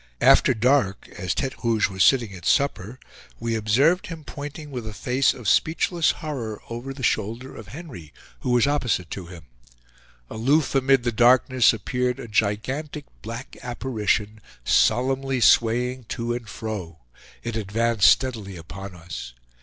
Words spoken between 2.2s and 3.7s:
at supper, we